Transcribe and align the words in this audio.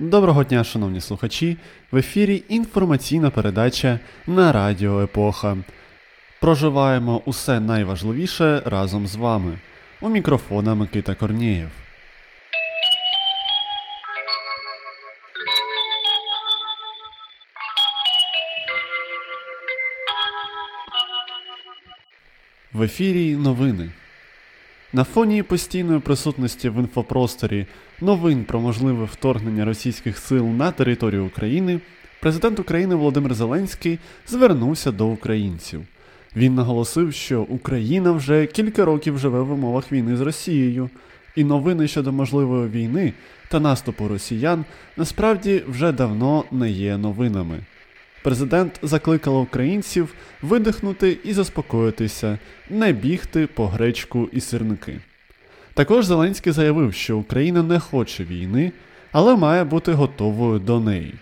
Доброго 0.00 0.44
дня, 0.44 0.64
шановні 0.64 1.00
слухачі! 1.00 1.56
В 1.92 1.96
ефірі 1.96 2.42
інформаційна 2.48 3.30
передача 3.30 3.98
на 4.26 4.52
Радіо 4.52 5.02
Епоха. 5.02 5.56
Проживаємо 6.40 7.22
усе 7.24 7.60
найважливіше 7.60 8.62
разом 8.64 9.06
з 9.06 9.16
вами. 9.16 9.58
У 10.00 10.08
мікрофона 10.08 10.74
Микита 10.74 11.14
Корнієв. 11.14 11.89
В 22.72 22.82
ефірі 22.82 23.36
новини. 23.36 23.90
На 24.92 25.04
фоні 25.04 25.42
постійної 25.42 26.00
присутності 26.00 26.68
в 26.68 26.76
інфопросторі 26.76 27.66
новин 28.00 28.44
про 28.44 28.60
можливе 28.60 29.04
вторгнення 29.04 29.64
російських 29.64 30.18
сил 30.18 30.46
на 30.46 30.70
територію 30.72 31.26
України, 31.26 31.80
президент 32.20 32.58
України 32.58 32.94
Володимир 32.94 33.34
Зеленський 33.34 33.98
звернувся 34.26 34.92
до 34.92 35.06
українців. 35.06 35.80
Він 36.36 36.54
наголосив, 36.54 37.14
що 37.14 37.42
Україна 37.42 38.12
вже 38.12 38.46
кілька 38.46 38.84
років 38.84 39.18
живе 39.18 39.40
в 39.40 39.52
умовах 39.52 39.92
війни 39.92 40.16
з 40.16 40.20
Росією, 40.20 40.90
і 41.36 41.44
новини 41.44 41.88
щодо 41.88 42.12
можливої 42.12 42.68
війни 42.68 43.12
та 43.48 43.60
наступу 43.60 44.08
росіян 44.08 44.64
насправді 44.96 45.62
вже 45.68 45.92
давно 45.92 46.44
не 46.50 46.70
є 46.70 46.96
новинами. 46.96 47.58
Президент 48.22 48.78
закликав 48.82 49.36
українців 49.36 50.14
видихнути 50.42 51.18
і 51.24 51.32
заспокоїтися, 51.32 52.38
не 52.70 52.92
бігти 52.92 53.46
по 53.46 53.66
гречку 53.66 54.28
і 54.32 54.40
сирники. 54.40 55.00
Також 55.74 56.04
Зеленський 56.04 56.52
заявив, 56.52 56.94
що 56.94 57.18
Україна 57.18 57.62
не 57.62 57.78
хоче 57.78 58.24
війни, 58.24 58.72
але 59.12 59.36
має 59.36 59.64
бути 59.64 59.92
готовою 59.92 60.58
до 60.58 60.80
неї. 60.80 61.14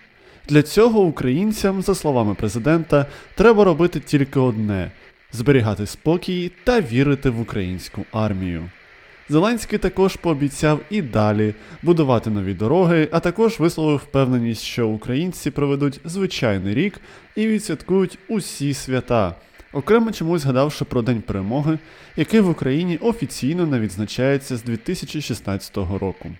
Для 0.49 0.61
цього 0.61 1.01
українцям, 1.01 1.81
за 1.81 1.95
словами 1.95 2.35
президента, 2.35 3.05
треба 3.35 3.63
робити 3.63 3.99
тільки 3.99 4.39
одне 4.39 4.91
зберігати 5.31 5.85
спокій 5.85 6.51
та 6.63 6.81
вірити 6.81 7.29
в 7.29 7.41
українську 7.41 8.05
армію. 8.11 8.69
Зеленський 9.31 9.79
також 9.79 10.15
пообіцяв 10.15 10.79
і 10.89 11.01
далі 11.01 11.53
будувати 11.83 12.29
нові 12.29 12.53
дороги, 12.53 13.07
а 13.11 13.19
також 13.19 13.59
висловив 13.59 13.97
впевненість, 13.97 14.61
що 14.61 14.87
українці 14.87 15.51
проведуть 15.51 15.99
звичайний 16.05 16.73
рік 16.73 17.01
і 17.35 17.47
відсвяткують 17.47 18.19
усі 18.27 18.73
свята, 18.73 19.35
окремо 19.73 20.11
чомусь 20.11 20.41
згадавши 20.41 20.85
про 20.85 21.01
День 21.01 21.21
перемоги, 21.21 21.79
який 22.15 22.39
в 22.39 22.49
Україні 22.49 22.97
офіційно 22.97 23.65
не 23.65 23.79
відзначається 23.79 24.57
з 24.57 24.63
2016 24.63 25.77
року. 25.77 26.31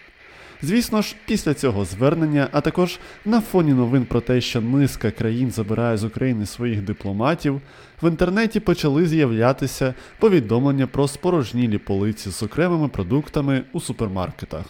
Звісно 0.62 1.02
ж, 1.02 1.16
після 1.26 1.54
цього 1.54 1.86
звернення, 1.86 2.48
а 2.52 2.62
також 2.62 3.00
на 3.26 3.42
фоні 3.42 3.74
новин 3.74 4.06
про 4.06 4.22
те, 4.22 4.42
що 4.42 4.62
низка 4.62 5.12
країн 5.12 5.52
забирає 5.52 5.98
з 5.98 6.04
України 6.04 6.46
своїх 6.46 6.82
дипломатів, 6.82 7.62
в 8.02 8.10
інтернеті 8.10 8.60
почали 8.60 9.06
з'являтися 9.06 9.94
повідомлення 10.20 10.88
про 10.88 11.08
спорожнілі 11.08 11.78
полиці 11.78 12.32
з 12.32 12.44
окремими 12.44 12.88
продуктами 12.88 13.64
у 13.74 13.80
супермаркетах. 13.80 14.66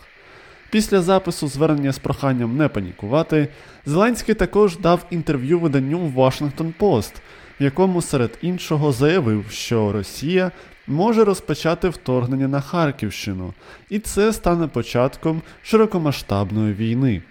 Після 0.71 1.01
запису 1.01 1.47
звернення 1.47 1.91
з 1.91 1.99
проханням 1.99 2.57
не 2.57 2.67
панікувати, 2.67 3.47
Зеленський 3.85 4.35
також 4.35 4.77
дав 4.77 5.05
інтерв'ю 5.09 5.59
виданню 5.59 6.13
Washington 6.15 6.73
Post, 6.79 7.13
в 7.59 7.63
якому 7.63 8.01
серед 8.01 8.37
іншого 8.41 8.91
заявив, 8.91 9.45
що 9.49 9.91
Росія 9.91 10.51
може 10.87 11.23
розпочати 11.23 11.89
вторгнення 11.89 12.47
на 12.47 12.61
Харківщину, 12.61 13.53
і 13.89 13.99
це 13.99 14.33
стане 14.33 14.67
початком 14.67 15.41
широкомасштабної 15.63 16.73
війни. 16.73 17.21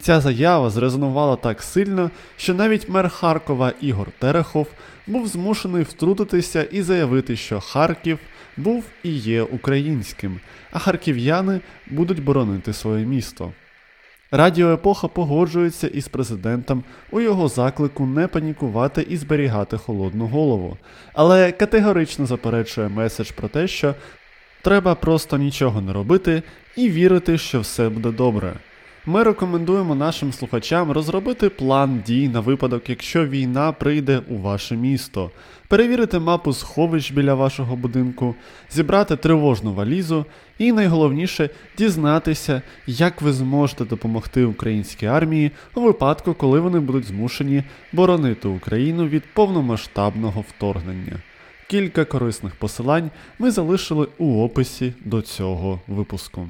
Ця 0.00 0.20
заява 0.20 0.70
зрезонувала 0.70 1.36
так 1.36 1.62
сильно, 1.62 2.10
що 2.36 2.54
навіть 2.54 2.88
мер 2.88 3.08
Харкова 3.08 3.72
Ігор 3.80 4.08
Терехов 4.18 4.66
був 5.06 5.28
змушений 5.28 5.82
втрутитися 5.82 6.62
і 6.62 6.82
заявити, 6.82 7.36
що 7.36 7.60
Харків 7.60 8.18
був 8.56 8.84
і 9.02 9.10
є 9.10 9.42
українським, 9.42 10.40
а 10.72 10.78
харків'яни 10.78 11.60
будуть 11.86 12.24
боронити 12.24 12.72
своє 12.72 13.04
місто. 13.04 13.52
Радіо 14.32 14.72
Епоха 14.72 15.08
погоджується 15.08 15.86
із 15.86 16.08
президентом 16.08 16.84
у 17.10 17.20
його 17.20 17.48
заклику 17.48 18.06
не 18.06 18.26
панікувати 18.26 19.06
і 19.08 19.16
зберігати 19.16 19.76
холодну 19.76 20.26
голову, 20.26 20.76
але 21.12 21.52
категорично 21.52 22.26
заперечує 22.26 22.88
меседж 22.88 23.30
про 23.30 23.48
те, 23.48 23.68
що 23.68 23.94
треба 24.62 24.94
просто 24.94 25.38
нічого 25.38 25.80
не 25.80 25.92
робити 25.92 26.42
і 26.76 26.90
вірити, 26.90 27.38
що 27.38 27.60
все 27.60 27.88
буде 27.88 28.10
добре. 28.10 28.52
Ми 29.06 29.22
рекомендуємо 29.22 29.94
нашим 29.94 30.32
слухачам 30.32 30.90
розробити 30.90 31.48
план 31.48 32.02
дій 32.06 32.28
на 32.28 32.40
випадок, 32.40 32.90
якщо 32.90 33.26
війна 33.26 33.72
прийде 33.72 34.22
у 34.28 34.36
ваше 34.36 34.76
місто, 34.76 35.30
перевірити 35.68 36.18
мапу 36.18 36.52
сховищ 36.52 37.12
біля 37.12 37.34
вашого 37.34 37.76
будинку, 37.76 38.34
зібрати 38.70 39.16
тривожну 39.16 39.74
валізу 39.74 40.26
і 40.58 40.72
найголовніше 40.72 41.50
дізнатися, 41.78 42.62
як 42.86 43.22
ви 43.22 43.32
зможете 43.32 43.84
допомогти 43.84 44.44
українській 44.44 45.06
армії 45.06 45.50
у 45.74 45.80
випадку, 45.80 46.34
коли 46.34 46.60
вони 46.60 46.80
будуть 46.80 47.06
змушені 47.06 47.64
боронити 47.92 48.48
Україну 48.48 49.06
від 49.06 49.22
повномасштабного 49.34 50.44
вторгнення. 50.48 51.16
Кілька 51.68 52.04
корисних 52.04 52.54
посилань 52.54 53.10
ми 53.38 53.50
залишили 53.50 54.08
у 54.18 54.42
описі 54.42 54.92
до 55.04 55.22
цього 55.22 55.80
випуску. 55.88 56.48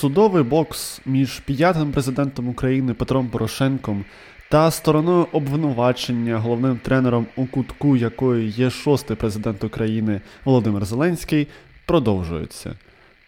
Судовий 0.00 0.42
бокс 0.42 1.00
між 1.06 1.40
п'ятим 1.40 1.92
президентом 1.92 2.48
України 2.48 2.94
Петром 2.94 3.28
Порошенком 3.28 4.04
та 4.50 4.70
стороною 4.70 5.26
обвинувачення 5.32 6.38
головним 6.38 6.78
тренером 6.78 7.26
у 7.36 7.46
кутку, 7.46 7.96
якої 7.96 8.50
є 8.50 8.70
шостий 8.70 9.16
президент 9.16 9.64
України 9.64 10.20
Володимир 10.44 10.84
Зеленський, 10.84 11.48
продовжується. 11.86 12.74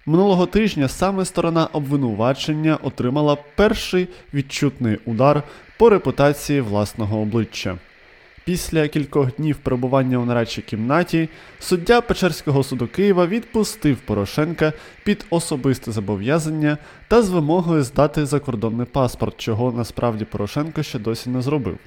Минулого 0.07 0.47
тижня 0.47 0.89
саме 0.89 1.25
сторона 1.25 1.67
обвинувачення 1.67 2.79
отримала 2.83 3.37
перший 3.57 4.09
відчутний 4.35 4.99
удар 5.05 5.43
по 5.79 5.91
репутації 5.91 6.61
власного 6.61 7.21
обличчя. 7.21 7.79
Після 8.45 8.89
кількох 8.89 9.37
днів 9.37 9.57
перебування 9.57 10.19
у 10.19 10.25
нарадчій 10.25 10.63
кімнаті 10.63 11.29
суддя 11.61 12.01
Печерського 12.01 12.63
суду 12.63 12.87
Києва 12.87 13.27
відпустив 13.27 13.97
Порошенка 13.97 14.73
під 15.05 15.27
особисте 15.31 15.93
зобов'язання 15.93 16.79
та 17.09 17.23
з 17.23 17.31
вимогою 17.31 17.83
здати 17.83 18.27
закордонний 18.27 18.87
паспорт, 18.87 19.37
чого 19.37 19.73
насправді 19.73 20.25
Порошенко 20.25 20.83
ще 20.83 20.99
досі 20.99 21.31
не 21.31 21.43
зробив. 21.43 21.79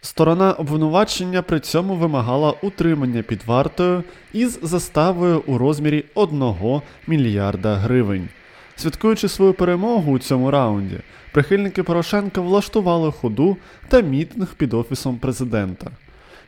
Сторона 0.00 0.52
обвинувачення 0.52 1.42
при 1.42 1.60
цьому 1.60 1.94
вимагала 1.94 2.54
утримання 2.62 3.22
під 3.22 3.44
вартою 3.44 4.04
із 4.32 4.58
заставою 4.62 5.42
у 5.46 5.58
розмірі 5.58 6.04
1 6.14 6.54
мільярда 7.06 7.74
гривень. 7.74 8.28
Святкуючи 8.82 9.28
свою 9.28 9.54
перемогу 9.54 10.12
у 10.12 10.18
цьому 10.18 10.50
раунді, 10.50 10.96
прихильники 11.32 11.82
Порошенка 11.82 12.40
влаштували 12.40 13.12
ходу 13.12 13.56
та 13.88 14.00
мітинг 14.00 14.54
під 14.54 14.74
офісом 14.74 15.18
президента. 15.18 15.90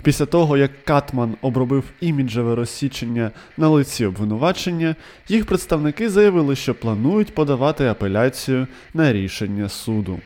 Після 0.03 0.27
того, 0.27 0.57
як 0.57 0.85
Катман 0.85 1.37
обробив 1.43 1.85
іміджеве 2.01 2.55
розсічення 2.55 3.31
на 3.57 3.69
лиці 3.69 4.07
обвинувачення, 4.07 4.97
їх 5.29 5.47
представники 5.47 6.11
заявили, 6.11 6.57
що 6.57 6.75
планують 6.75 7.35
подавати 7.35 7.87
апеляцію 7.87 8.67
на 8.95 9.13
рішення 9.13 9.69
суду. 9.69 10.19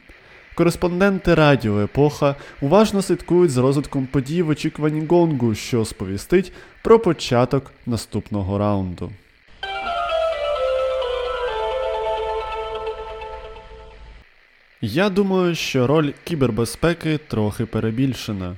Кореспонденти 0.54 1.34
Радіо 1.34 1.80
Епоха 1.80 2.34
уважно 2.60 3.02
слідкують 3.02 3.50
за 3.50 3.62
розвитком 3.62 4.06
подій 4.06 4.42
в 4.42 4.48
очікуванні 4.48 5.06
Гонгу, 5.06 5.54
що 5.54 5.84
сповістить 5.84 6.52
про 6.82 6.98
початок 6.98 7.70
наступного 7.86 8.58
раунду. 8.58 9.10
Я 14.80 15.10
думаю, 15.10 15.54
що 15.54 15.86
роль 15.86 16.12
кібербезпеки 16.24 17.18
трохи 17.18 17.66
перебільшена. 17.66 18.56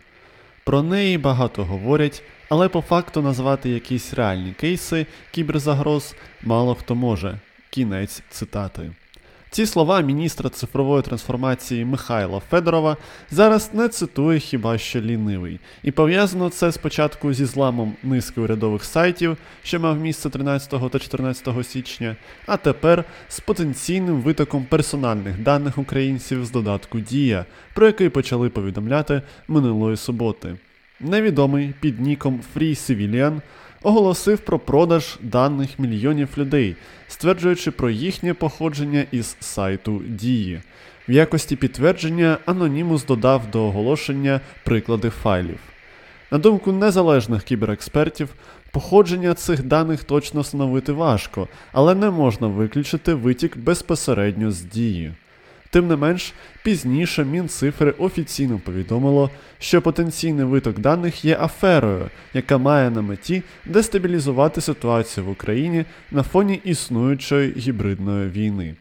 Про 0.64 0.82
неї 0.82 1.18
багато 1.18 1.64
говорять, 1.64 2.22
але 2.48 2.68
по 2.68 2.80
факту 2.80 3.22
назвати 3.22 3.70
якісь 3.70 4.14
реальні 4.14 4.52
кейси 4.52 5.06
кіберзагроз 5.30 6.14
мало 6.42 6.74
хто 6.74 6.94
може. 6.94 7.38
Кінець 7.70 8.22
цитати. 8.30 8.90
Ці 9.52 9.66
слова 9.66 10.00
міністра 10.00 10.50
цифрової 10.50 11.02
трансформації 11.02 11.84
Михайла 11.84 12.40
Федорова 12.50 12.96
зараз 13.30 13.70
не 13.74 13.88
цитує 13.88 14.38
хіба 14.38 14.78
що 14.78 15.00
лінивий, 15.00 15.60
і 15.82 15.90
пов'язано 15.90 16.48
це 16.48 16.72
спочатку 16.72 17.34
зі 17.34 17.44
зламом 17.44 17.96
низки 18.02 18.40
урядових 18.40 18.84
сайтів, 18.84 19.36
що 19.62 19.80
мав 19.80 20.00
місце 20.00 20.30
13 20.30 20.90
та 20.90 20.98
14 20.98 21.66
січня, 21.66 22.16
а 22.46 22.56
тепер 22.56 23.04
з 23.28 23.40
потенційним 23.40 24.20
витоком 24.20 24.64
персональних 24.64 25.42
даних 25.42 25.78
українців 25.78 26.44
з 26.44 26.50
додатку 26.50 27.00
Дія, 27.00 27.44
про 27.74 27.86
який 27.86 28.08
почали 28.08 28.48
повідомляти 28.48 29.22
минулої 29.48 29.96
суботи. 29.96 30.56
Невідомий 31.00 31.74
під 31.80 32.00
ніком 32.00 32.40
Free 32.56 32.74
Civilian 32.74 33.40
оголосив 33.82 34.38
про 34.38 34.58
продаж 34.58 35.18
даних 35.22 35.78
мільйонів 35.78 36.28
людей, 36.38 36.76
стверджуючи 37.08 37.70
про 37.70 37.90
їхнє 37.90 38.34
походження 38.34 39.04
із 39.10 39.36
сайту 39.40 40.02
Дії. 40.08 40.60
В 41.08 41.12
якості 41.12 41.56
підтвердження 41.56 42.38
Анонімус 42.46 43.04
додав 43.06 43.50
до 43.52 43.66
оголошення 43.66 44.40
приклади 44.64 45.10
файлів. 45.10 45.58
На 46.30 46.38
думку 46.38 46.72
незалежних 46.72 47.42
кіберекспертів, 47.42 48.28
походження 48.70 49.34
цих 49.34 49.62
даних 49.64 50.04
точно 50.04 50.40
встановити 50.40 50.92
важко, 50.92 51.48
але 51.72 51.94
не 51.94 52.10
можна 52.10 52.46
виключити 52.46 53.14
витік 53.14 53.56
безпосередньо 53.56 54.50
з 54.50 54.62
дії. 54.62 55.12
Тим 55.70 55.88
не 55.88 55.96
менш, 55.96 56.32
пізніше 56.62 57.24
Мінцифри 57.24 57.90
офіційно 57.90 58.58
повідомило, 58.58 59.30
що 59.58 59.82
потенційний 59.82 60.44
виток 60.44 60.78
даних 60.78 61.24
є 61.24 61.38
аферою, 61.40 62.10
яка 62.34 62.58
має 62.58 62.90
на 62.90 63.02
меті 63.02 63.42
дестабілізувати 63.64 64.60
ситуацію 64.60 65.26
в 65.26 65.30
Україні 65.30 65.84
на 66.10 66.22
фоні 66.22 66.60
існуючої 66.64 67.54
гібридної 67.56 68.28
війни. 68.28 68.74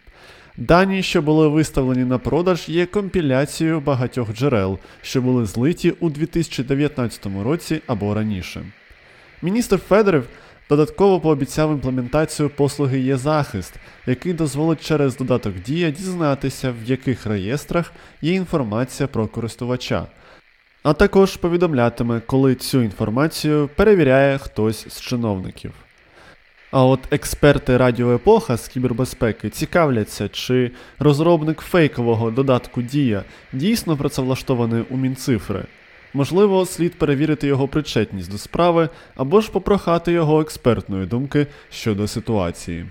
Дані, 0.58 1.04
що 1.04 1.22
були 1.22 1.48
виставлені 1.48 2.06
на 2.06 2.18
продаж, 2.18 2.70
є 2.70 2.86
компіляцією 2.86 3.80
багатьох 3.80 4.34
джерел, 4.34 4.80
що 5.02 5.22
були 5.22 5.46
злиті 5.46 5.94
у 6.00 6.10
2019 6.10 7.28
році 7.44 7.82
або 7.88 8.14
раніше. 8.14 8.66
Міністр 9.42 9.78
Федоров 9.78 10.24
Додатково 10.70 11.20
пообіцяв 11.20 11.72
імплементацію 11.72 12.50
послуги 12.50 13.00
є 13.00 13.18
захист, 13.18 13.74
який 14.06 14.34
дозволить 14.34 14.86
через 14.86 15.18
додаток 15.18 15.56
Дія 15.56 15.92
дізнатися, 15.92 16.74
в 16.84 16.90
яких 16.90 17.26
реєстрах 17.26 17.92
є 18.22 18.34
інформація 18.34 19.08
про 19.08 19.28
користувача, 19.28 20.06
а 20.84 20.94
також 20.94 21.38
повідомлятиме, 21.38 22.22
коли 22.26 22.56
цю 22.56 22.82
інформацію 22.82 23.70
перевіряє 23.76 24.38
хтось 24.38 24.88
з 24.90 25.02
чиновників. 25.02 25.74
А 26.72 26.86
от 26.86 27.14
експерти 27.14 27.78
Радіо 27.78 28.14
Епоха 28.14 28.58
з 28.58 28.68
кібербезпеки 28.68 29.50
цікавляться, 29.50 30.30
чи 30.30 30.72
розробник 31.00 31.60
фейкового 31.62 32.32
додатку 32.32 32.82
Дія 32.82 33.24
дійсно 33.54 33.98
працевлаштований 33.98 34.84
у 34.90 34.98
Мінцифри. 34.98 35.66
Можливо, 36.14 36.66
слід 36.66 36.98
перевірити 36.98 37.48
його 37.48 37.68
причетність 37.68 38.32
до 38.32 38.38
справи 38.38 38.90
або 39.16 39.42
ж 39.42 39.52
попрохати 39.52 40.12
його 40.12 40.42
експертної 40.42 41.06
думки 41.06 41.48
щодо 41.70 42.08
ситуації. 42.08 42.86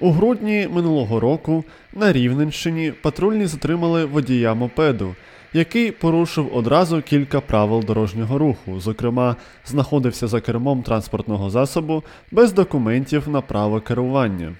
У 0.00 0.10
грудні 0.10 0.68
минулого 0.72 1.20
року 1.20 1.64
на 1.92 2.12
Рівненщині 2.12 2.92
патрульні 3.02 3.46
затримали 3.46 4.04
водія 4.04 4.54
мопеду, 4.54 5.14
який 5.52 5.90
порушив 5.90 6.56
одразу 6.56 7.02
кілька 7.02 7.40
правил 7.40 7.84
дорожнього 7.84 8.38
руху, 8.38 8.80
зокрема, 8.80 9.36
знаходився 9.66 10.28
за 10.28 10.40
кермом 10.40 10.82
транспортного 10.82 11.50
засобу 11.50 12.02
без 12.30 12.52
документів 12.52 13.28
на 13.28 13.40
право 13.40 13.80
керування. 13.80 14.54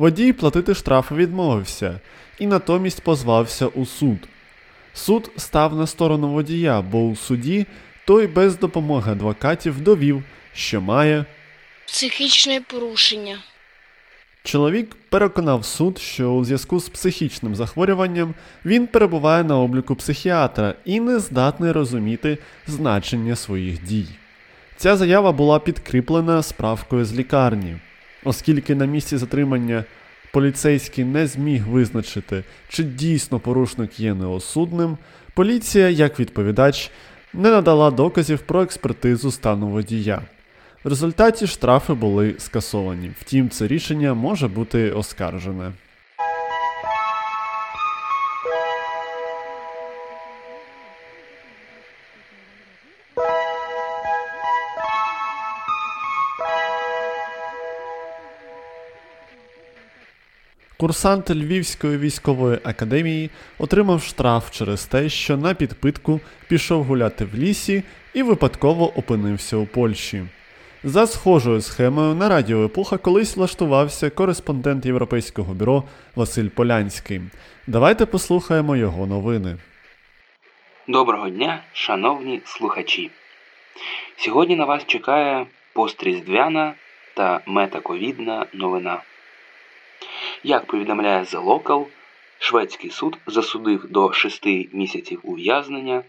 Водій 0.00 0.32
платити 0.32 0.74
штраф 0.74 1.12
відмовився 1.12 2.00
і 2.38 2.46
натомість 2.46 3.02
позвався 3.02 3.66
у 3.66 3.86
суд. 3.86 4.18
Суд 4.94 5.30
став 5.36 5.76
на 5.76 5.86
сторону 5.86 6.28
водія, 6.28 6.82
бо 6.82 6.98
у 6.98 7.16
суді 7.16 7.66
той 8.06 8.26
без 8.26 8.58
допомоги 8.58 9.12
адвокатів 9.12 9.80
довів, 9.80 10.22
що 10.52 10.80
має 10.80 11.24
психічне 11.86 12.60
порушення. 12.60 13.38
Чоловік 14.42 14.96
переконав 15.08 15.64
суд, 15.64 15.98
що 15.98 16.30
у 16.30 16.44
зв'язку 16.44 16.80
з 16.80 16.88
психічним 16.88 17.54
захворюванням 17.54 18.34
він 18.64 18.86
перебуває 18.86 19.44
на 19.44 19.58
обліку 19.58 19.96
психіатра 19.96 20.74
і 20.84 21.00
не 21.00 21.18
здатний 21.18 21.72
розуміти 21.72 22.38
значення 22.66 23.36
своїх 23.36 23.82
дій. 23.82 24.06
Ця 24.76 24.96
заява 24.96 25.32
була 25.32 25.58
підкріплена 25.58 26.42
справкою 26.42 27.04
з 27.04 27.14
лікарні. 27.14 27.76
Оскільки 28.24 28.74
на 28.74 28.84
місці 28.84 29.16
затримання 29.16 29.84
поліцейський 30.32 31.04
не 31.04 31.26
зміг 31.26 31.68
визначити, 31.68 32.44
чи 32.68 32.82
дійсно 32.82 33.40
порушник 33.40 34.00
є 34.00 34.14
неосудним, 34.14 34.98
поліція, 35.34 35.88
як 35.88 36.20
відповідач, 36.20 36.90
не 37.32 37.50
надала 37.50 37.90
доказів 37.90 38.38
про 38.38 38.62
експертизу 38.62 39.30
стану 39.30 39.68
водія. 39.68 40.22
В 40.84 40.88
результаті 40.88 41.46
штрафи 41.46 41.94
були 41.94 42.34
скасовані, 42.38 43.10
втім, 43.20 43.50
це 43.50 43.66
рішення 43.66 44.14
може 44.14 44.48
бути 44.48 44.90
оскаржене. 44.90 45.72
Курсант 60.80 61.30
Львівської 61.30 61.98
військової 61.98 62.58
академії 62.64 63.30
отримав 63.58 64.02
штраф 64.02 64.50
через 64.50 64.86
те, 64.86 65.08
що 65.08 65.36
на 65.36 65.54
підпитку 65.54 66.20
пішов 66.48 66.84
гуляти 66.84 67.24
в 67.24 67.34
лісі 67.34 67.82
і 68.14 68.22
випадково 68.22 68.98
опинився 68.98 69.56
у 69.56 69.66
Польщі. 69.66 70.24
За 70.84 71.06
схожою 71.06 71.60
схемою 71.60 72.14
на 72.14 72.28
радіо 72.28 72.64
Епуха 72.64 72.98
колись 72.98 73.36
влаштувався 73.36 74.10
кореспондент 74.10 74.86
Європейського 74.86 75.54
бюро 75.54 75.84
Василь 76.16 76.48
Полянський. 76.48 77.20
Давайте 77.66 78.06
послухаємо 78.06 78.76
його 78.76 79.06
новини. 79.06 79.56
Доброго 80.88 81.28
дня, 81.30 81.62
шановні 81.72 82.40
слухачі. 82.44 83.10
Сьогодні 84.16 84.56
на 84.56 84.64
вас 84.64 84.86
чекає 84.86 85.46
постріздвяна 85.72 86.74
та 87.14 87.40
метаковідна 87.46 88.46
новина. 88.52 89.02
Як 90.42 90.66
повідомляє 90.66 91.22
The 91.22 91.44
Local, 91.44 91.86
шведський 92.38 92.90
суд 92.90 93.18
засудив 93.26 93.86
до 93.90 94.12
шести 94.12 94.68
місяців 94.72 95.20
ув'язнення 95.22 96.02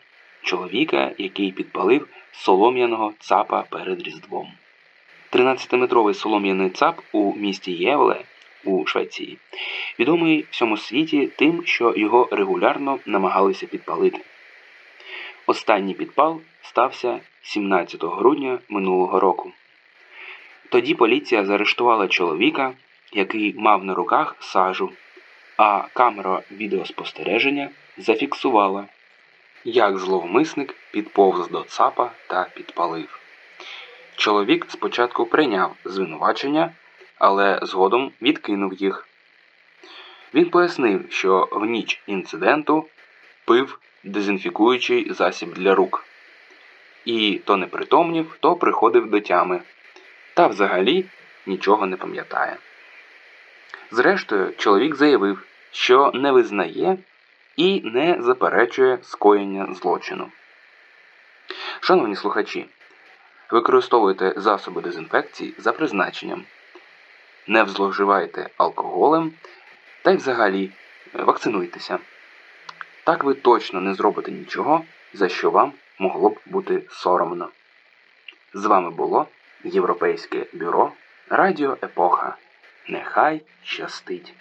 чоловіка, 0.44 1.12
який 1.18 1.52
підпалив 1.52 2.08
солом'яного 2.32 3.14
цапа 3.20 3.62
перед 3.70 4.02
Різдвом. 4.02 4.52
13-метровий 5.32 6.14
солом'яний 6.14 6.70
цап 6.70 7.02
у 7.12 7.34
місті 7.34 7.72
Євле 7.72 8.24
у 8.64 8.86
Швеції 8.86 9.38
відомий 10.00 10.46
всьому 10.52 10.78
світі 10.78 11.30
тим, 11.36 11.66
що 11.66 11.94
його 11.98 12.28
регулярно 12.32 13.00
намагалися 13.06 13.66
підпалити. 13.66 14.20
Останній 15.46 15.94
підпал 15.94 16.42
стався 16.62 17.20
17 17.42 18.04
грудня 18.04 18.60
минулого 18.70 19.20
року. 19.20 19.52
Тоді 20.70 20.94
поліція 20.94 21.46
заарештувала 21.46 22.08
чоловіка 22.08 22.74
який 23.14 23.54
мав 23.58 23.84
на 23.84 23.94
руках 23.94 24.36
сажу, 24.40 24.92
а 25.58 25.84
камера 25.94 26.42
відеоспостереження 26.52 27.70
зафіксувала, 27.98 28.86
як 29.66 29.98
зловмисник 29.98 30.76
підповз 30.92 31.50
до 31.50 31.62
цапа 31.64 32.12
та 32.28 32.48
підпалив. 32.54 33.20
Чоловік 34.16 34.66
спочатку 34.70 35.26
прийняв 35.26 35.76
звинувачення, 35.86 36.72
але 37.18 37.60
згодом 37.62 38.12
відкинув 38.22 38.74
їх. 38.74 39.08
Він 40.34 40.50
пояснив, 40.50 41.06
що 41.10 41.48
в 41.52 41.66
ніч 41.66 42.02
інциденту 42.08 42.86
пив 43.46 43.80
дезінфікуючий 44.04 45.14
засіб 45.14 45.54
для 45.54 45.76
рук. 45.76 46.06
І 47.06 47.42
то 47.46 47.58
не 47.58 47.68
притомнів, 47.68 48.38
то 48.40 48.56
приходив 48.56 49.10
до 49.10 49.20
тями. 49.20 49.62
Та 50.34 50.48
взагалі 50.48 51.06
нічого 51.46 51.86
не 51.86 51.96
пам'ятає. 51.96 52.58
Зрештою, 53.92 54.54
чоловік 54.58 54.96
заявив, 54.96 55.44
що 55.72 56.12
не 56.14 56.32
визнає 56.32 56.98
і 57.56 57.82
не 57.82 58.18
заперечує 58.22 59.00
скоєння 59.02 59.74
злочину. 59.74 60.32
Шановні 61.80 62.16
слухачі, 62.16 62.66
використовуйте 63.52 64.34
засоби 64.36 64.82
дезінфекції 64.82 65.54
за 65.58 65.72
призначенням, 65.72 66.46
не 67.48 67.66
зловживайте 67.66 68.50
алкоголем 68.58 69.34
та 70.02 70.12
й 70.12 70.16
взагалі 70.16 70.72
е, 71.16 71.24
вакцинуйтеся. 71.24 72.00
Так 73.04 73.24
ви 73.24 73.34
точно 73.34 73.82
не 73.82 73.94
зробите 73.94 74.32
нічого, 74.32 74.84
за 75.14 75.30
що 75.30 75.52
вам 75.52 75.74
могло 76.00 76.30
б 76.30 76.40
бути 76.46 76.84
соромно. 76.90 77.50
З 78.54 78.66
вами 78.66 78.90
було 78.90 79.28
Європейське 79.64 80.46
бюро 80.54 80.92
Радіо 81.30 81.78
Епоха. 81.84 82.38
Нехай 82.90 83.42
щастить! 83.64 84.34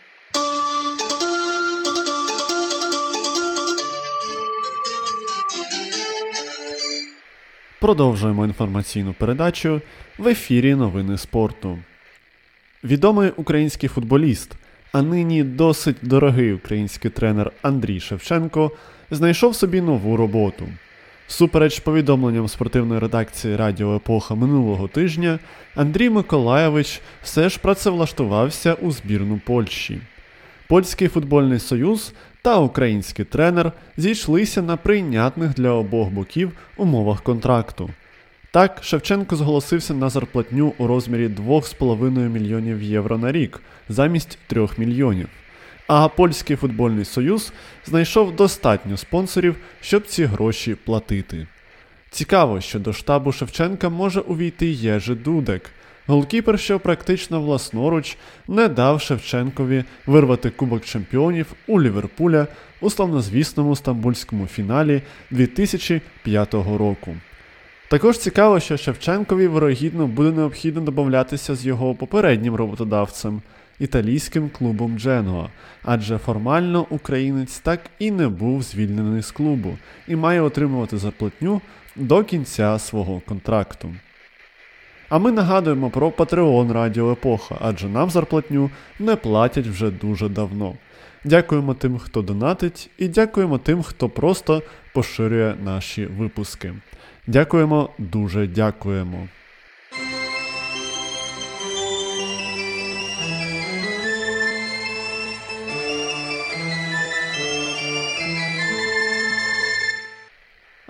Продовжуємо 7.80 8.44
інформаційну 8.44 9.12
передачу 9.12 9.80
в 10.18 10.28
ефірі 10.28 10.74
Новини 10.74 11.18
спорту. 11.18 11.78
Відомий 12.84 13.30
український 13.36 13.88
футболіст, 13.88 14.52
а 14.92 15.02
нині 15.02 15.44
досить 15.44 15.96
дорогий 16.02 16.52
український 16.52 17.10
тренер 17.10 17.52
Андрій 17.62 18.00
Шевченко 18.00 18.70
знайшов 19.10 19.54
собі 19.54 19.80
нову 19.80 20.16
роботу. 20.16 20.68
Супереч 21.30 21.80
повідомленням 21.80 22.48
спортивної 22.48 23.00
редакції 23.00 23.56
Радіо 23.56 23.96
Епоха 23.96 24.34
минулого 24.34 24.88
тижня, 24.88 25.38
Андрій 25.74 26.10
Миколаєвич 26.10 27.00
все 27.22 27.48
ж 27.48 27.58
працевлаштувався 27.58 28.74
у 28.74 28.90
збірну 28.90 29.40
Польщі. 29.46 30.00
Польський 30.68 31.08
футбольний 31.08 31.58
союз 31.58 32.12
та 32.42 32.58
український 32.58 33.24
тренер 33.24 33.72
зійшлися 33.96 34.62
на 34.62 34.76
прийнятних 34.76 35.54
для 35.54 35.70
обох 35.70 36.08
боків 36.08 36.52
умовах 36.76 37.22
контракту. 37.22 37.90
Так, 38.50 38.78
Шевченко 38.82 39.36
зголосився 39.36 39.94
на 39.94 40.08
зарплатню 40.08 40.72
у 40.78 40.86
розмірі 40.86 41.28
2,5 41.28 42.28
мільйонів 42.28 42.82
євро 42.82 43.18
на 43.18 43.32
рік 43.32 43.60
замість 43.88 44.38
3 44.46 44.68
мільйонів. 44.76 45.28
А 45.92 46.08
польський 46.08 46.56
футбольний 46.56 47.04
союз 47.04 47.52
знайшов 47.86 48.36
достатньо 48.36 48.96
спонсорів, 48.96 49.56
щоб 49.80 50.06
ці 50.06 50.24
гроші 50.24 50.76
платити. 50.84 51.46
Цікаво, 52.10 52.60
що 52.60 52.78
до 52.78 52.92
штабу 52.92 53.32
Шевченка 53.32 53.88
може 53.88 54.20
увійти 54.20 54.66
Єжи 54.66 55.14
Дудек, 55.14 55.70
голкіпер, 56.06 56.60
що 56.60 56.80
практично 56.80 57.40
власноруч 57.40 58.16
не 58.48 58.68
дав 58.68 59.00
Шевченкові 59.00 59.84
вирвати 60.06 60.50
Кубок 60.50 60.84
чемпіонів 60.84 61.46
у 61.66 61.82
Ліверпуля 61.82 62.46
у 62.80 62.90
славнозвісному 62.90 63.76
стамбульському 63.76 64.46
фіналі 64.46 65.02
2005 65.30 66.54
року. 66.54 67.16
Також 67.88 68.18
цікаво, 68.18 68.60
що 68.60 68.76
Шевченкові 68.76 69.46
вирогідно 69.46 70.06
буде 70.06 70.30
необхідно 70.30 70.80
домовлятися 70.80 71.54
з 71.54 71.66
його 71.66 71.94
попереднім 71.94 72.54
роботодавцем 72.54 73.42
італійським 73.80 74.48
клубом 74.48 74.98
Дженоа, 74.98 75.48
адже 75.82 76.18
формально 76.18 76.86
українець 76.90 77.58
так 77.58 77.80
і 77.98 78.10
не 78.10 78.28
був 78.28 78.62
звільнений 78.62 79.22
з 79.22 79.30
клубу 79.30 79.78
і 80.08 80.16
має 80.16 80.40
отримувати 80.40 80.98
зарплатню 80.98 81.60
до 81.96 82.24
кінця 82.24 82.78
свого 82.78 83.22
контракту. 83.28 83.94
А 85.08 85.18
ми 85.18 85.32
нагадуємо 85.32 85.90
про 85.90 86.08
Patreon 86.08 86.72
Радіо 86.72 87.12
Епоха, 87.12 87.56
адже 87.60 87.88
нам 87.88 88.10
зарплатню 88.10 88.70
не 88.98 89.16
платять 89.16 89.66
вже 89.66 89.90
дуже 89.90 90.28
давно. 90.28 90.74
Дякуємо 91.24 91.74
тим, 91.74 91.98
хто 91.98 92.22
донатить, 92.22 92.90
і 92.98 93.08
дякуємо 93.08 93.58
тим, 93.58 93.82
хто 93.82 94.08
просто 94.08 94.62
поширює 94.94 95.54
наші 95.64 96.06
випуски. 96.06 96.74
Дякуємо, 97.26 97.90
дуже 97.98 98.46
дякуємо. 98.46 99.28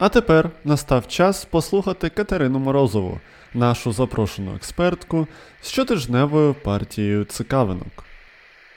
А 0.01 0.09
тепер 0.09 0.51
настав 0.65 1.09
час 1.09 1.45
послухати 1.45 2.09
Катерину 2.09 2.59
Морозову, 2.59 3.21
нашу 3.55 3.93
запрошену 3.93 4.55
експертку 4.55 5.27
з 5.63 5.69
щотижневою 5.69 6.55
партією 6.55 7.25
цікавинок. 7.25 8.05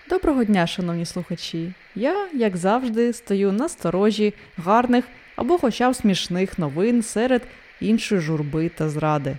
Доброго 0.10 0.44
дня, 0.44 0.68
шановні 0.68 1.06
слухачі! 1.06 1.74
Я, 1.96 2.28
як 2.34 2.58
завжди, 2.58 3.14
стою 3.14 3.52
на 3.52 3.70
сторожі 3.70 4.34
гарних 4.58 5.06
або 5.36 5.58
хоча 5.58 5.92
б 5.92 5.96
смішних 5.96 6.60
новин 6.60 7.04
серед 7.04 7.42
іншої 7.82 8.22
журби 8.22 8.70
та 8.70 8.90
зради. 8.90 9.38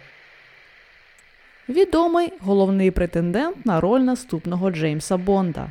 Відомий 1.69 2.33
головний 2.41 2.91
претендент 2.91 3.67
на 3.67 3.81
роль 3.81 4.01
наступного 4.01 4.71
Джеймса 4.71 5.17
Бонда. 5.17 5.69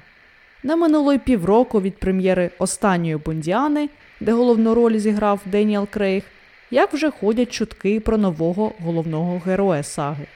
Не 0.64 0.76
минуло 0.76 1.14
й 1.14 1.18
півроку 1.18 1.82
від 1.82 1.98
прем'єри 1.98 2.52
останньої 2.60 3.18
Бондіани, 3.18 3.90
де 4.24 4.32
головну 4.32 4.76
роль 4.76 4.98
зіграв 4.98 5.40
Деніел 5.46 5.88
Крейг, 5.88 6.24
як 6.72 6.94
вже 6.94 7.12
ходять 7.12 7.52
чутки 7.52 8.00
про 8.00 8.18
нового 8.18 8.72
головного 8.80 9.42
героя 9.46 9.84
саги. 9.84 10.28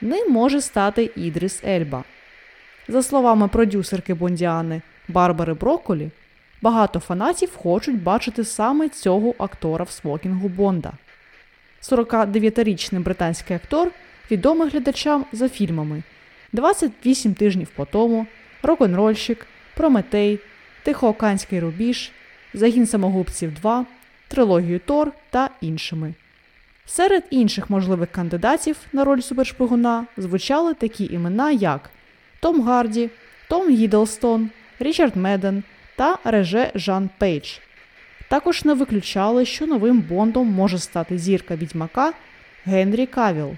Ним 0.00 0.32
може 0.32 0.60
стати 0.60 1.10
Ідріс 1.16 1.64
Ельба. 1.64 2.04
За 2.88 3.02
словами 3.02 3.48
продюсерки 3.48 4.14
Бондіани 4.14 4.82
Барбари 5.08 5.54
Броколі, 5.54 6.10
багато 6.62 7.00
фанатів 7.00 7.56
хочуть 7.56 8.02
бачити 8.02 8.44
саме 8.44 8.88
цього 8.88 9.34
актора 9.38 9.84
в 9.84 9.90
смокінгу 9.90 10.48
Бонда. 10.48 10.92
49-річний 11.82 13.00
британський 13.00 13.56
актор 13.56 13.90
відомий 14.30 14.68
глядачам 14.68 15.24
за 15.32 15.48
фільмами 15.48 16.02
28 16.52 17.34
тижнів 17.34 17.68
по 17.76 17.84
тому, 17.84 18.26
Рок-н-рольщик, 18.62 19.46
Прометей, 19.76 20.38
Тихоокеанський 20.82 21.60
рубіж, 21.60 22.12
Загін 22.54 22.86
самогубців 22.86 23.54
2, 23.54 23.86
трилогію 24.28 24.78
Тор 24.78 25.12
та 25.30 25.50
іншими. 25.60 26.14
Серед 26.86 27.24
інших 27.30 27.70
можливих 27.70 28.10
кандидатів 28.12 28.76
на 28.92 29.04
роль 29.04 29.20
супершпигуна 29.20 30.06
звучали 30.16 30.74
такі 30.74 31.04
імена, 31.04 31.50
як 31.50 31.90
Том 32.40 32.62
Гарді, 32.62 33.10
Том 33.48 33.70
Гідлстон, 33.70 34.50
Річард 34.78 35.16
Медден 35.16 35.62
та 35.96 36.18
Реге-Жан 36.24 37.10
Пейдж. 37.18 37.58
Також 38.28 38.64
не 38.64 38.74
виключали, 38.74 39.44
що 39.44 39.66
новим 39.66 40.00
Бондом 40.00 40.48
може 40.48 40.78
стати 40.78 41.18
зірка 41.18 41.56
відьмака 41.56 42.12
Генрі 42.64 43.06
Кавілл. 43.06 43.50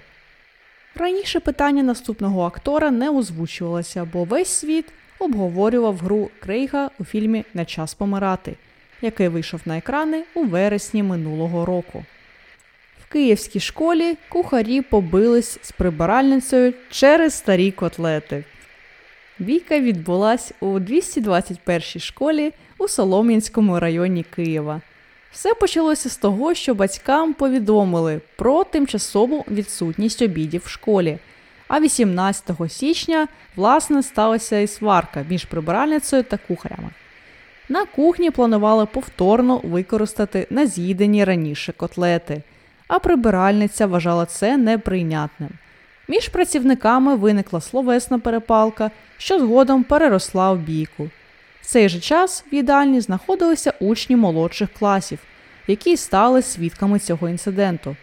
Раніше 0.95 1.39
питання 1.39 1.83
наступного 1.83 2.41
актора 2.41 2.91
не 2.91 3.09
озвучувалося, 3.09 4.07
бо 4.13 4.23
весь 4.23 4.49
світ 4.49 4.85
обговорював 5.19 5.97
гру 5.97 6.29
Крейга 6.39 6.89
у 6.99 7.05
фільмі 7.05 7.43
Не 7.53 7.65
час 7.65 7.93
помирати, 7.93 8.55
який 9.01 9.27
вийшов 9.27 9.61
на 9.65 9.77
екрани 9.77 10.23
у 10.33 10.43
вересні 10.43 11.03
минулого 11.03 11.65
року. 11.65 12.05
В 13.07 13.11
київській 13.11 13.59
школі 13.59 14.17
кухарі 14.29 14.81
побились 14.81 15.59
з 15.61 15.71
прибиральницею 15.71 16.73
через 16.89 17.33
старі 17.33 17.71
котлети. 17.71 18.43
Бійка 19.39 19.79
відбулась 19.79 20.53
у 20.59 20.79
221 20.79 21.81
школі 21.81 22.53
у 22.77 22.87
Солом'янському 22.87 23.79
районі 23.79 24.23
Києва. 24.23 24.81
Все 25.31 25.53
почалося 25.53 26.09
з 26.09 26.17
того, 26.17 26.53
що 26.53 26.75
батькам 26.75 27.33
повідомили 27.33 28.21
про 28.35 28.63
тимчасову 28.63 29.45
відсутність 29.47 30.21
обідів 30.21 30.61
в 30.65 30.69
школі. 30.69 31.17
А 31.67 31.79
18 31.79 32.51
січня, 32.69 33.27
власне, 33.55 34.03
сталася 34.03 34.59
і 34.59 34.67
сварка 34.67 35.25
між 35.29 35.45
прибиральницею 35.45 36.23
та 36.23 36.37
кухарями. 36.37 36.89
На 37.69 37.85
кухні 37.85 38.31
планували 38.31 38.85
повторно 38.85 39.61
використати 39.63 40.47
наз'їдені 40.49 41.23
раніше 41.23 41.71
котлети, 41.71 42.41
а 42.87 42.99
прибиральниця 42.99 43.87
вважала 43.87 44.25
це 44.25 44.57
неприйнятним. 44.57 45.49
Між 46.07 46.29
працівниками 46.29 47.15
виникла 47.15 47.61
словесна 47.61 48.19
перепалка, 48.19 48.91
що 49.17 49.39
згодом 49.39 49.83
переросла 49.83 50.51
в 50.53 50.57
бійку. 50.57 51.09
В 51.61 51.65
цей 51.65 51.89
же 51.89 51.99
час 51.99 52.45
в 52.51 52.55
їдальні 52.55 53.01
знаходилися 53.01 53.73
учні 53.79 54.15
молодших 54.15 54.69
класів, 54.79 55.19
які 55.67 55.97
стали 55.97 56.41
свідками 56.41 56.99
цього 56.99 57.29
інциденту. 57.29 57.95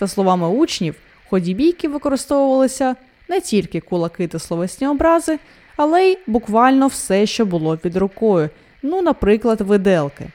За 0.00 0.08
словами 0.08 0.48
учнів, 0.48 0.94
в 1.26 1.30
ході 1.30 1.54
бійки 1.54 1.88
використовувалися 1.88 2.96
не 3.28 3.40
тільки 3.40 3.80
кулаки 3.80 4.28
та 4.28 4.38
словесні 4.38 4.86
образи, 4.86 5.38
але 5.76 6.04
й 6.04 6.18
буквально 6.26 6.86
все, 6.86 7.26
що 7.26 7.46
було 7.46 7.76
під 7.76 7.96
рукою, 7.96 8.50
ну, 8.84 9.02
наприклад, 9.02 9.60
виделки. 9.60 10.26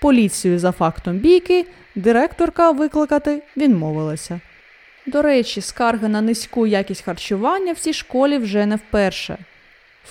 Поліцію 0.00 0.58
за 0.58 0.72
фактом 0.72 1.16
бійки 1.16 1.66
директорка 1.94 2.70
викликати 2.70 3.42
відмовилася. 3.56 4.40
До 5.06 5.22
речі, 5.22 5.60
скарги 5.60 6.08
на 6.08 6.20
низьку 6.20 6.66
якість 6.66 7.02
харчування 7.02 7.72
в 7.72 7.78
цій 7.78 7.92
школі 7.92 8.38
вже 8.38 8.66
не 8.66 8.76
вперше. 8.76 9.38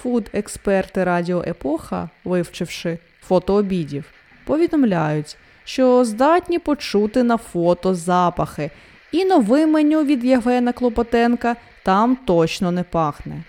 Фуд-експерти 0.03 1.03
Радіо 1.03 1.43
Епоха, 1.47 2.09
вивчивши 2.23 2.97
фото 3.21 3.53
обідів, 3.53 4.03
повідомляють, 4.45 5.37
що 5.63 6.05
здатні 6.05 6.59
почути 6.59 7.23
на 7.23 7.37
фото 7.37 7.95
запахи, 7.95 8.71
і 9.11 9.25
нове 9.25 9.65
меню 9.65 10.03
від 10.03 10.23
Євгена 10.23 10.73
Клопотенка 10.73 11.55
там 11.83 12.15
точно 12.15 12.71
не 12.71 12.83
пахне. 12.83 13.43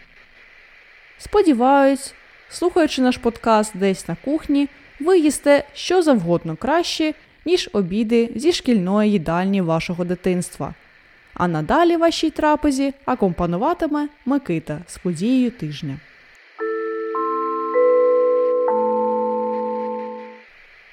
Сподіваюсь, 1.18 2.14
слухаючи 2.50 3.02
наш 3.02 3.16
подкаст 3.16 3.76
десь 3.76 4.08
на 4.08 4.16
кухні, 4.24 4.68
ви 5.00 5.18
їсте 5.18 5.64
що 5.74 6.02
завгодно 6.02 6.56
краще, 6.56 7.14
ніж 7.44 7.70
обіди 7.72 8.30
зі 8.36 8.52
шкільної 8.52 9.12
їдальні 9.12 9.60
вашого 9.60 10.04
дитинства. 10.04 10.74
А 11.34 11.48
надалі 11.48 11.96
вашій 11.96 12.30
трапезі 12.30 12.94
акомпануватиме 13.04 14.08
Микита 14.26 14.80
з 14.86 14.98
подією 14.98 15.50
тижня. 15.50 15.96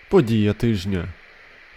Подія 0.10 0.54
тижня. 0.54 1.06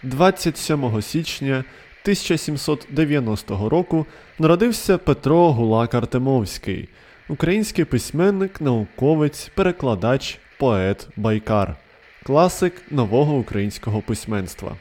27 0.03 1.01
січня 1.01 1.63
1790 2.03 3.69
року 3.69 4.05
народився 4.39 4.97
Петро 4.97 5.51
Гулак 5.51 5.93
Артемовський, 5.93 6.89
український 7.31 7.85
письменник, 7.85 8.61
науковець, 8.61 9.51
перекладач, 9.55 10.39
поет, 10.59 11.07
байкар, 11.15 11.75
класик 12.23 12.73
нового 12.91 13.37
українського 13.37 14.01
письменства. 14.01 14.75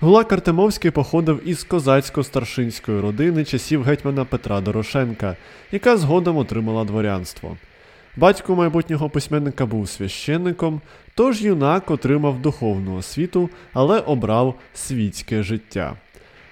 Гулак 0.00 0.32
Артемовський 0.32 0.90
походив 0.90 1.48
із 1.48 1.66
козацько-старшинської 1.66 3.00
родини 3.00 3.44
часів 3.44 3.82
гетьмана 3.82 4.24
Петра 4.24 4.60
Дорошенка, 4.60 5.36
яка 5.72 5.96
згодом 5.96 6.36
отримала 6.36 6.84
дворянство. 6.84 7.56
Батько 8.16 8.56
майбутнього 8.56 9.10
письменника 9.10 9.66
був 9.66 9.88
священником, 9.88 10.80
тож 11.14 11.42
юнак 11.42 11.90
отримав 11.90 12.42
духовну 12.42 12.96
освіту, 12.96 13.50
але 13.72 14.00
обрав 14.00 14.54
світське 14.74 15.42
життя. 15.42 15.94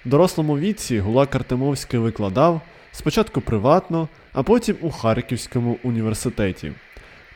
В 0.06 0.08
дорослому 0.08 0.58
віці 0.58 1.00
Гулак 1.00 1.34
Артемовський 1.34 2.00
викладав 2.00 2.60
спочатку 2.92 3.40
приватно, 3.40 4.08
а 4.32 4.42
потім 4.42 4.76
у 4.80 4.90
Харківському 4.90 5.78
університеті. 5.82 6.72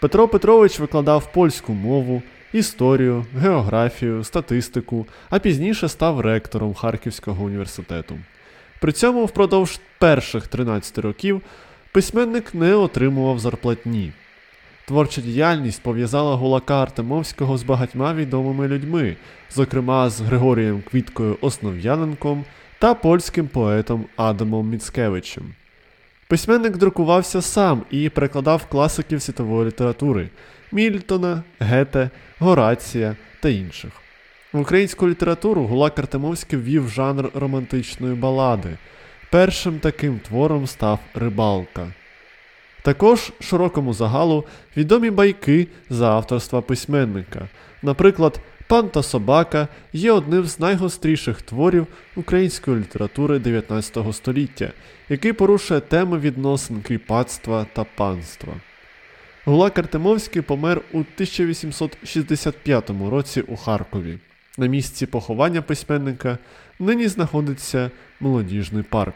Петро 0.01 0.29
Петрович 0.29 0.81
викладав 0.81 1.33
польську 1.33 1.73
мову, 1.73 2.23
історію, 2.53 3.27
географію, 3.39 4.25
статистику, 4.25 5.07
а 5.31 5.39
пізніше 5.39 5.89
став 5.89 6.21
ректором 6.21 6.75
Харківського 6.75 7.45
університету. 7.45 8.19
При 8.81 8.93
цьому 8.93 9.25
впродовж 9.25 9.81
перших 9.99 10.47
13 10.47 10.99
років 10.99 11.43
письменник 11.93 12.55
не 12.55 12.75
отримував 12.75 13.39
зарплатні. 13.39 14.13
Творча 14.87 15.21
діяльність 15.21 15.83
пов'язала 15.83 16.37
Гулака 16.37 16.83
Артемовського 16.83 17.59
з 17.59 17.63
багатьма 17.63 18.15
відомими 18.15 18.69
людьми, 18.69 19.17
зокрема 19.55 20.11
з 20.11 20.21
Григорієм 20.21 20.83
Квіткою 20.91 21.39
Основ'яненком 21.41 22.45
та 22.79 22.95
польським 22.95 23.49
поетом 23.49 24.05
Адамом 24.17 24.69
Міцкевичем. 24.69 25.55
Письменник 26.35 26.77
друкувався 26.77 27.43
сам 27.43 27.83
і 27.91 28.09
перекладав 28.09 28.67
класиків 28.67 29.23
світової 29.23 29.67
літератури 29.67 30.29
Мільтона, 30.73 31.43
Гете, 31.59 32.11
Горація 32.39 33.17
та 33.43 33.49
інших. 33.49 33.91
В 34.53 34.61
українську 34.61 35.09
літературу 35.09 35.63
Гулак 35.63 35.99
Артемовський 35.99 36.59
ввів 36.59 36.89
жанр 36.89 37.31
романтичної 37.35 38.15
балади. 38.15 38.79
Першим 39.31 39.79
таким 39.79 40.19
твором 40.19 40.67
став 40.67 40.99
Рибалка. 41.15 41.93
Також 42.83 43.33
широкому 43.41 43.93
загалу 43.93 44.45
відомі 44.77 45.11
байки 45.11 45.67
за 45.91 46.11
авторства 46.11 46.61
письменника. 46.61 47.49
Наприклад, 47.83 48.41
Пан 48.69 48.89
та 48.89 49.03
собака 49.03 49.69
є 49.93 50.13
одним 50.13 50.45
з 50.45 50.61
найгостріших 50.61 51.43
творів 51.43 51.87
української 52.17 52.77
літератури 52.77 53.39
19 53.39 53.99
століття, 54.13 54.73
який 55.09 55.33
порушує 55.33 55.81
теми 55.81 56.19
відносин 56.19 56.83
кріпацтва 56.83 57.67
та 57.73 57.85
панства. 57.85 58.55
Гулак 59.45 59.79
Артемовський 59.79 60.43
помер 60.43 60.81
у 60.93 60.99
1865 60.99 62.91
році 63.11 63.41
у 63.41 63.57
Харкові. 63.57 64.19
На 64.59 64.67
місці 64.67 65.07
поховання 65.07 65.63
письменника 65.63 66.39
нині 66.79 67.09
знаходиться 67.09 67.91
молодіжний 68.21 68.83
парк. 68.83 69.15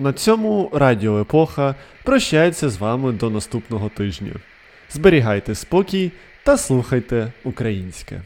На 0.00 0.12
цьому 0.12 0.70
Радіо 0.72 1.20
Епоха 1.20 1.74
прощається 2.04 2.68
з 2.68 2.76
вами 2.76 3.12
до 3.12 3.30
наступного 3.30 3.88
тижня. 3.88 4.32
Зберігайте 4.90 5.54
спокій 5.54 6.12
та 6.44 6.56
слухайте 6.56 7.32
українське. 7.44 8.22